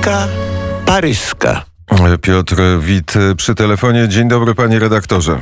[0.00, 0.28] Polska
[0.86, 1.62] paryska.
[2.22, 4.08] Piotr Wit przy telefonie.
[4.08, 5.38] Dzień dobry panie redaktorze.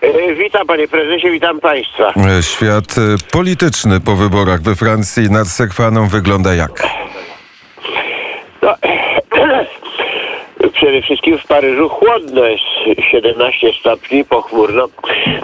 [0.00, 2.12] E, Witam panie prezesie, witam państwa.
[2.40, 2.94] Świat
[3.32, 6.82] polityczny po wyborach we Francji nad Sekwaną wygląda jak?
[8.62, 8.74] No,
[10.76, 12.64] przede wszystkim w Paryżu chłodno jest
[13.10, 14.88] 17 stopni, pochmurno.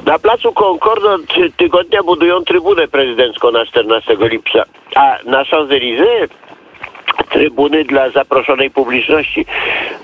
[0.07, 6.29] Na placu Concorde od tygodnia budują trybunę prezydencką na 14 lipca, a na Champs-Élysées
[7.33, 9.47] trybuny dla zaproszonej publiczności.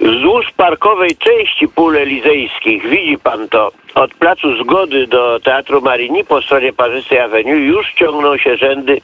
[0.01, 6.43] Wzdłuż parkowej części pól elizejskich, widzi pan to, od Placu Zgody do Teatru Marigny po
[6.43, 9.01] stronie Parzystej Avenue już ciągną się rzędy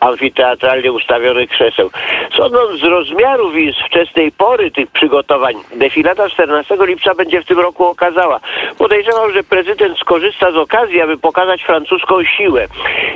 [0.00, 1.90] amfiteatralnie ustawionych krzeseł.
[2.36, 7.58] Sądząc z rozmiarów i z wczesnej pory tych przygotowań, defilata 14 lipca będzie w tym
[7.58, 8.40] roku okazała.
[8.78, 12.66] Podejrzewam, że prezydent skorzysta z okazji, aby pokazać francuską siłę.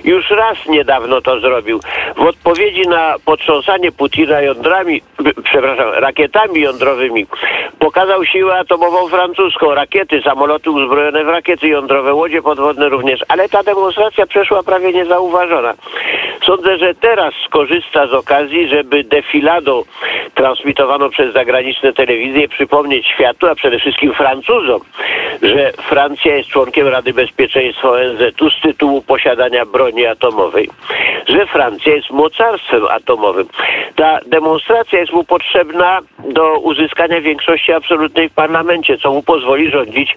[0.04, 1.80] Już raz niedawno to zrobił.
[2.16, 5.02] W odpowiedzi na potrząsanie Putina jądrami,
[5.44, 7.26] przepraszam, rakietami jądrowymi,
[7.78, 9.74] pokazał siłę atomową francuską.
[9.74, 15.74] Rakiety, samoloty uzbrojone w rakiety jądrowe, łodzie podwodne również, ale ta demonstracja przeszła prawie niezauważona.
[16.46, 19.82] Sądzę, że teraz skorzysta z okazji, żeby defiladą
[20.34, 24.80] transmitowaną przez zagraniczne telewizje przypomnieć światu, a przede wszystkim Francuzom,
[25.42, 30.70] że Francja jest członkiem Rady Bezpieczeństwa ONZ-u z tytułu posiadania broni atomowej,
[31.28, 33.46] że Francja jest mocarstwem atomowym.
[33.96, 40.16] Ta demonstracja jest mu potrzebna do uzyskania większości absolutnej w parlamencie, co mu pozwoli rządzić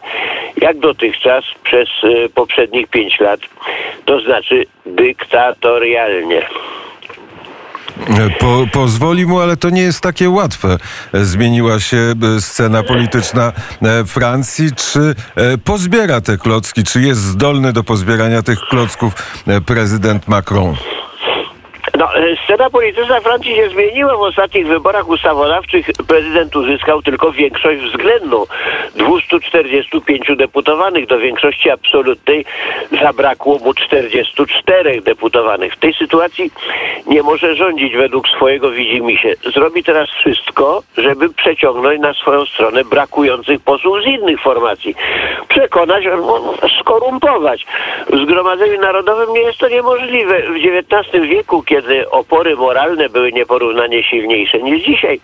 [0.58, 3.40] jak dotychczas przez y, poprzednich pięć lat,
[4.06, 6.42] to znaczy dyktatorialnie.
[8.40, 10.78] Po, pozwoli mu, ale to nie jest takie łatwe.
[11.14, 14.70] Zmieniła się e, scena polityczna e, Francji.
[14.76, 16.84] Czy e, pozbiera te klocki?
[16.84, 19.14] Czy jest zdolny do pozbierania tych klocków
[19.66, 20.76] prezydent Macron?
[22.00, 22.10] No,
[22.44, 24.18] scena polityczna Francji się zmieniła.
[24.18, 28.46] W ostatnich wyborach ustawodawczych prezydent uzyskał tylko większość względną.
[28.96, 31.08] 245 deputowanych.
[31.08, 32.46] Do większości absolutnej
[33.02, 35.74] zabrakło mu 44 deputowanych.
[35.74, 36.52] W tej sytuacji
[37.08, 39.36] nie może rządzić według swojego widzimisię.
[39.54, 44.96] Zrobi teraz wszystko, żeby przeciągnąć na swoją stronę brakujących posłów z innych formacji.
[45.48, 46.04] Przekonać,
[46.82, 47.66] skorumpować.
[48.10, 50.42] W Zgromadzeniu Narodowym nie jest to niemożliwe.
[50.42, 55.22] W XIX wieku, kiedy kiedy opory moralne były nieporównanie silniejsze niż dzisiaj.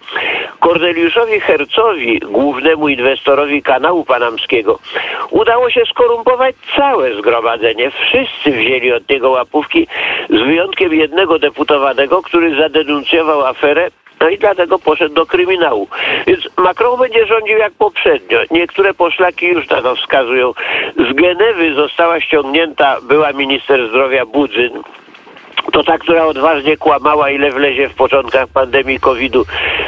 [0.60, 4.80] Korneliuszowi Hercowi, głównemu inwestorowi kanału panamskiego,
[5.30, 7.92] udało się skorumpować całe zgromadzenie.
[7.92, 9.88] Wszyscy wzięli od niego łapówki,
[10.30, 13.90] z wyjątkiem jednego deputowanego, który zadenuncjował aferę
[14.20, 15.88] no i dlatego poszedł do kryminału.
[16.28, 18.40] Więc Macron będzie rządził jak poprzednio.
[18.52, 20.54] Niektóre poszlaki już na to wskazują.
[20.98, 24.84] Z Genewy została ściągnięta była minister zdrowia Budzyn,
[25.72, 29.46] to ta, która odważnie kłamała, ile wlezie w początkach pandemii COVID-u,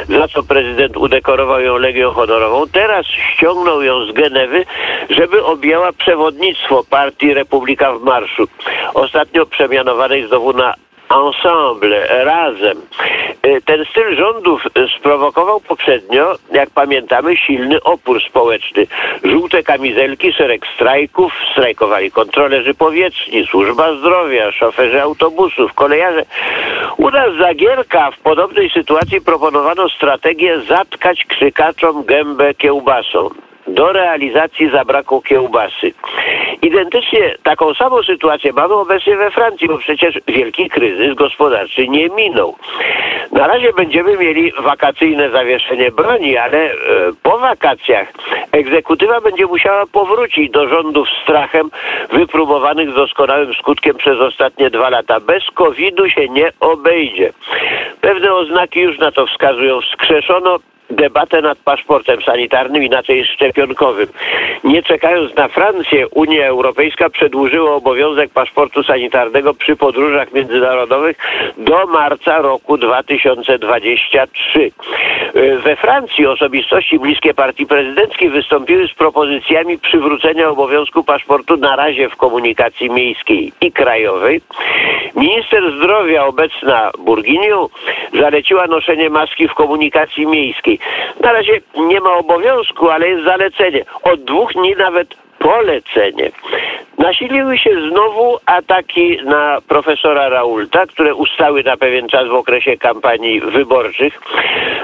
[0.08, 2.66] za co prezydent udekorował ją Legią Honorową.
[2.72, 4.64] Teraz ściągnął ją z Genewy,
[5.10, 8.48] żeby objęła przewodnictwo partii Republika w Marszu.
[8.94, 10.74] Ostatnio przemianowanej znowu na
[11.10, 12.78] ensemble, razem.
[13.46, 14.62] Y, ten styl rządów
[14.98, 18.86] sprowokował poprzednio, jak pamiętamy, silny opór społeczny.
[19.24, 26.24] Żółte kamizelki, szereg strajków, strajkowali kontrolerzy powietrzni, służba zdrowia, szoferzy autobusów, kolejarze.
[26.96, 33.30] U nas Zagierka w podobnej sytuacji proponowano strategię zatkać krzykaczom gębę kiełbasą
[33.68, 35.92] do realizacji zabrakło kiełbasy.
[36.62, 42.56] Identycznie taką samą sytuację mamy obecnie we Francji, bo przecież wielki kryzys gospodarczy nie minął.
[43.32, 46.74] Na razie będziemy mieli wakacyjne zawieszenie broni, ale e,
[47.22, 48.12] po wakacjach
[48.52, 51.70] egzekutywa będzie musiała powrócić do rządów strachem
[52.12, 55.20] wypróbowanych z doskonałym skutkiem przez ostatnie dwa lata.
[55.20, 57.32] Bez COVID-u się nie obejdzie.
[58.00, 59.80] Pewne oznaki już na to wskazują.
[59.80, 60.58] Wskrzeszono
[60.90, 64.06] debatę nad paszportem sanitarnym, inaczej szczepionkowym.
[64.64, 71.16] Nie czekając na Francję, Unia Europejska przedłużyła obowiązek paszportu sanitarnego przy podróżach międzynarodowych
[71.58, 74.70] do marca roku 2023.
[75.64, 82.16] We Francji osobistości bliskie partii prezydenckiej wystąpiły z propozycjami przywrócenia obowiązku paszportu na razie w
[82.16, 84.40] komunikacji miejskiej i krajowej.
[85.16, 87.70] Minister zdrowia obecna Burginiu
[88.20, 90.77] zaleciła noszenie maski w komunikacji miejskiej.
[91.20, 93.84] Na razie nie ma obowiązku, ale jest zalecenie.
[94.02, 96.30] Od dwóch dni nawet polecenie.
[96.98, 103.40] Nasiliły się znowu ataki na profesora Raulta, które ustały na pewien czas w okresie kampanii
[103.40, 104.20] wyborczych.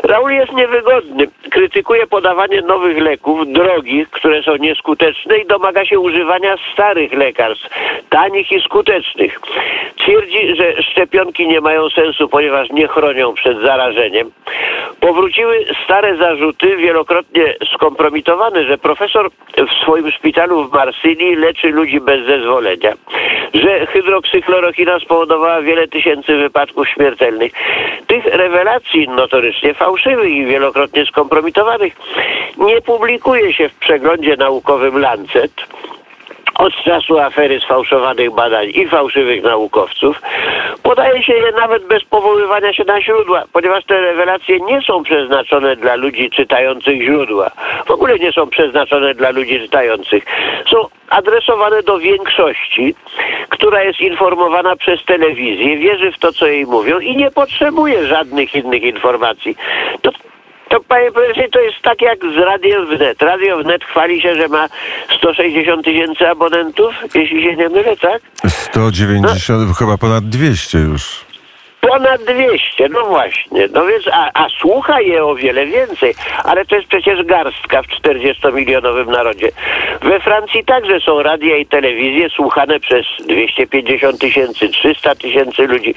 [0.03, 1.27] Raul jest niewygodny.
[1.51, 7.69] Krytykuje podawanie nowych leków, drogich, które są nieskuteczne i domaga się używania starych lekarstw,
[8.11, 9.41] tanich i skutecznych.
[9.97, 14.31] Twierdzi, że szczepionki nie mają sensu, ponieważ nie chronią przed zarażeniem.
[15.01, 22.27] Powróciły stare zarzuty, wielokrotnie skompromitowane, że profesor w swoim szpitalu w Marsylii leczy ludzi bez
[22.27, 22.93] zezwolenia,
[23.55, 27.53] że hydroksyklorochina spowodowała wiele tysięcy wypadków śmiertelnych.
[28.07, 31.93] Tych rewelacji notorycznie fałszywych i wielokrotnie skompromitowanych
[32.59, 35.53] nie publikuje się w przeglądzie naukowym Lancet
[36.59, 40.23] od czasu afery sfałszowanych badań i fałszywych naukowców,
[40.83, 45.77] podaje się je nawet bez powoływania się na źródła, ponieważ te rewelacje nie są przeznaczone
[45.77, 47.51] dla ludzi czytających źródła.
[47.87, 50.25] W ogóle nie są przeznaczone dla ludzi czytających.
[50.71, 52.95] Są adresowane do większości,
[53.49, 58.55] która jest informowana przez telewizję, wierzy w to, co jej mówią i nie potrzebuje żadnych
[58.55, 59.57] innych informacji.
[60.03, 60.11] To
[60.75, 63.23] to panie prezesie, to jest tak jak z Radio Wnet.
[63.23, 64.69] Radio Wnet chwali się, że ma
[65.19, 68.23] 160 tysięcy abonentów, jeśli się nie mylę, tak?
[68.49, 69.75] 190, no.
[69.75, 71.25] chyba ponad 200 już.
[71.81, 73.69] Ponad 200, no właśnie.
[73.73, 77.87] No więc, a, a słucha je o wiele więcej, ale to jest przecież garstka w
[77.87, 79.49] 40-milionowym narodzie.
[80.03, 85.95] We Francji także są radia i telewizje słuchane przez 250 tysięcy, 300 tysięcy ludzi.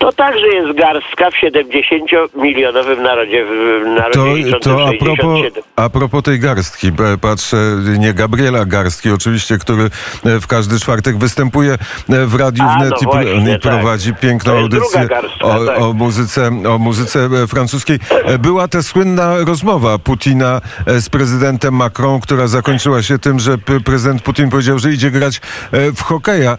[0.00, 3.44] To także jest garstka w 70-milionowym narodzie.
[3.44, 5.40] W narodzie to, to a, propos,
[5.76, 7.56] a propos tej garstki, patrzę,
[7.98, 12.90] nie Gabriela Garstki oczywiście, który e, w każdy czwartek występuje e, w Radiu a, Wnet
[12.90, 14.20] no i, właśnie, i prowadzi tak.
[14.20, 15.08] piękną audycję
[15.40, 15.80] o, tak.
[15.80, 17.98] o, muzyce, o muzyce e, francuskiej.
[18.38, 24.50] Była ta słynna rozmowa Putina z prezydentem Macron, która zakończyła się tym, że prezydent Putin
[24.50, 25.40] powiedział, że idzie grać
[25.72, 26.56] w hokeja.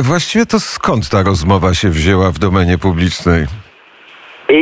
[0.00, 3.46] Właściwie to skąd ta rozmowa się wzięła w domenie publicznej?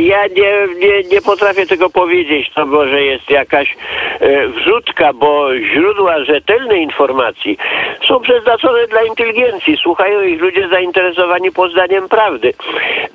[0.01, 2.49] Ja nie, nie, nie potrafię tego powiedzieć.
[2.55, 3.75] To może jest jakaś
[4.19, 7.57] e, wrzutka, bo źródła rzetelnej informacji
[8.07, 9.77] są przeznaczone dla inteligencji.
[9.77, 12.53] Słuchają ich ludzie zainteresowani poznaniem prawdy.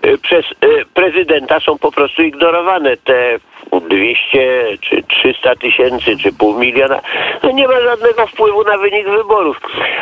[0.02, 3.38] E, przez e, prezydenta są po prostu ignorowane te
[3.72, 7.00] 200 czy 300 tysięcy czy pół miliona,
[7.42, 9.60] no nie ma żadnego wpływu na wynik wyborów.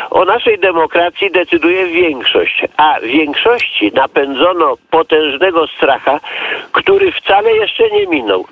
[0.09, 6.19] O naszej demokracji decyduje większość, a większości napędzono potężnego stracha,
[6.71, 8.45] który wcale jeszcze nie minął.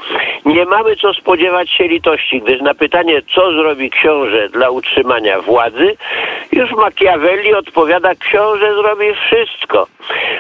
[0.45, 5.97] Nie mamy co spodziewać się litości, gdyż na pytanie, co zrobi książę dla utrzymania władzy,
[6.51, 9.87] już Machiavelli odpowiada, książę zrobi wszystko.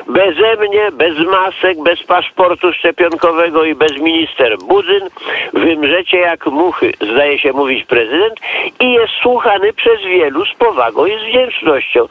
[0.07, 5.09] Beze mnie, bez masek, bez paszportu szczepionkowego i bez minister Budzyn
[5.53, 8.39] wymrzecie jak muchy, zdaje się mówić prezydent
[8.79, 12.07] i jest słuchany przez wielu z powagą i z wdzięcznością.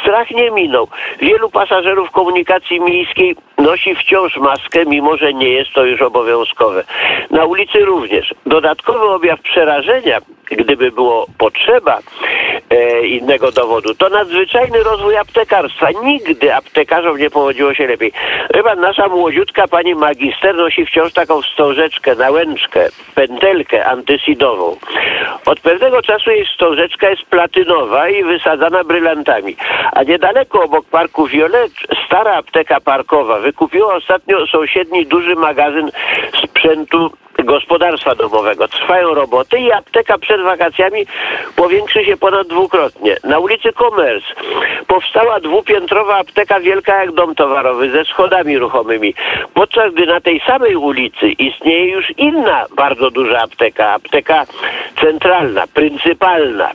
[0.00, 0.88] Strach nie minął.
[1.20, 6.84] Wielu pasażerów komunikacji miejskiej nosi wciąż maskę, mimo że nie jest to już obowiązkowe.
[7.30, 8.34] Na ulicy również.
[8.46, 10.18] Dodatkowy objaw przerażenia,
[10.50, 11.98] gdyby było potrzeba
[12.70, 15.88] e, innego dowodu, to nadzwyczajny rozwój aptekarstwa.
[16.04, 18.12] Nigdy aptekarzom nie powodziło się lepiej.
[18.54, 24.76] Chyba nasza młodziutka pani magister nosi wciąż taką wstążeczkę, nałęczkę, pętelkę antysidową.
[25.46, 29.56] Od pewnego czasu jej wstążeczka jest platynowa i wysadzana brylantami.
[29.92, 31.72] A niedaleko obok parku Violet
[32.06, 35.90] stara apteka parkowa wykupiła ostatnio sąsiedni duży magazyn
[36.44, 37.10] sprzętu
[37.44, 38.68] gospodarstwa domowego.
[38.68, 41.06] Trwają roboty i apteka przed wakacjami
[41.56, 43.16] powiększy się ponad dwukrotnie.
[43.24, 44.26] Na ulicy Commerce
[44.86, 49.14] powstała dwupiętrowa apteka wielka jak dom towarowy ze schodami ruchomymi.
[49.54, 54.44] Podczas gdy na tej samej ulicy istnieje już inna bardzo duża apteka, apteka
[55.00, 56.70] centralna, pryncypalna.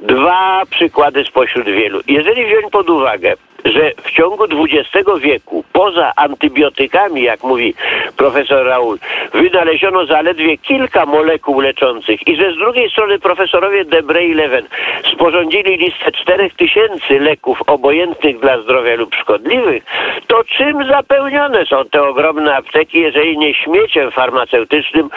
[0.00, 2.00] Dwa przykłady spośród wielu.
[2.08, 3.34] Jeżeli wziąć pod uwagę
[3.64, 7.74] że w ciągu XX wieku, poza antybiotykami, jak mówi
[8.16, 8.98] profesor Raul,
[9.34, 14.66] wynaleziono zaledwie kilka molekuł leczących i że z drugiej strony profesorowie Debre i Leven
[15.14, 19.82] sporządzili listę 4000 leków obojętnych dla zdrowia lub szkodliwych,
[20.26, 25.08] to czym zapełnione są te ogromne apteki, jeżeli nie śmieciem farmaceutycznym,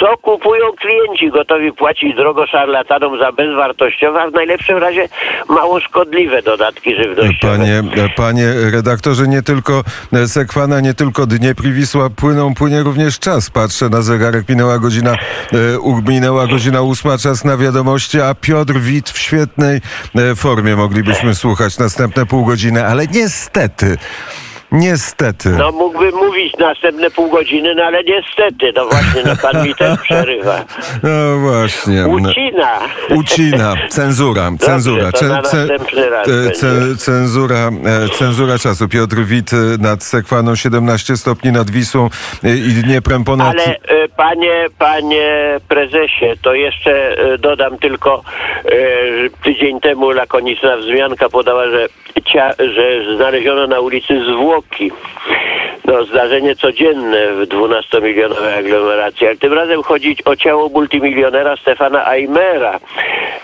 [0.00, 5.08] co kupują klienci gotowi płacić drogo szarlatanom za bezwartościowe, a w najlepszym razie
[5.48, 7.56] mało szkodliwe dodatki żywnościowe.
[7.56, 7.82] Panie
[8.16, 9.84] Panie redaktorze, nie tylko
[10.26, 13.50] Sekwana, nie tylko Dniepr i Wisła płyną, płynie również czas.
[13.50, 19.10] Patrzę na zegarek, minęła godzina, e, minęła godzina ósma, czas na wiadomości, a Piotr Wit
[19.10, 19.80] w świetnej
[20.14, 23.96] e, formie moglibyśmy słuchać następne pół godziny, ale niestety
[24.72, 25.48] Niestety.
[25.48, 30.00] No mógłbym mówić następne pół godziny, no ale niestety, no właśnie, no pan mi też
[30.00, 30.64] przerywa.
[31.02, 32.02] No właśnie.
[32.02, 32.08] No.
[32.08, 32.80] Ucina.
[33.10, 35.10] Ucina, cenzura, cenzura.
[35.28, 37.70] następny raz e, cenzura,
[38.04, 38.88] e, cenzura czasu.
[38.88, 42.08] Piotr Wit e, nad Sekwaną 17 stopni nad Wisłą
[42.42, 43.56] i Dnieprem ponad...
[43.56, 48.22] Ale panie, panie prezesie, to jeszcze dodam tylko,
[49.44, 51.88] tydzień temu lakoniczna wzmianka podała, że,
[52.58, 54.24] że znaleziono na ulicy
[54.54, 54.90] zwłoki.
[55.84, 62.80] No, zdarzenie codzienne w 12-milionowej aglomeracji, ale tym razem chodzi o ciało multimilionera Stefana Aimera.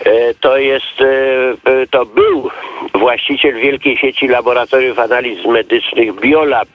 [0.05, 2.49] E, to jest, e, e, to był
[2.93, 6.67] właściciel wielkiej sieci laboratoriów analiz medycznych Biolab.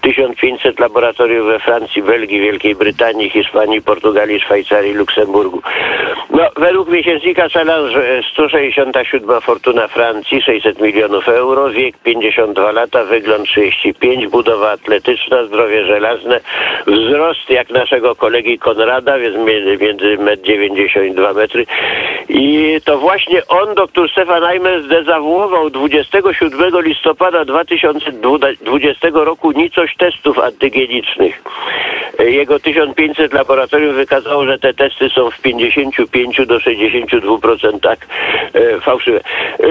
[0.00, 5.62] 1500 laboratoriów we Francji, Belgii, Wielkiej Brytanii, Hiszpanii, Portugalii, Szwajcarii, Luksemburgu.
[6.30, 13.48] No, według miesięcznika Challenge e, 167 fortuna Francji, 600 milionów euro, wiek 52 lata, wygląd
[13.48, 16.40] 35, budowa atletyczna, zdrowie żelazne,
[16.86, 21.66] wzrost jak naszego kolegi Konrada, więc między, między 1,90 m i 2 metry.
[22.28, 31.42] I to właśnie on, doktor Stefan Eimer, zdezawuował 27 listopada 2020 roku nicość testów antygenicznych.
[32.18, 38.06] Jego 1500 laboratoriów wykazało, że te testy są w 55 do 62% tak,
[38.54, 39.20] e, fałszywe.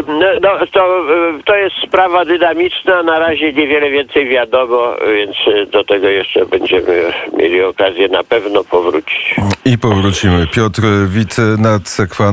[0.08, 5.66] No, no, to, e, to jest sprawa dynamiczna, na razie niewiele więcej wiadomo, więc e,
[5.66, 9.36] do tego jeszcze będziemy mieli okazję na pewno powrócić.
[9.66, 10.48] I powrócimy.
[10.56, 12.28] Piotr Wit nad Sekwaną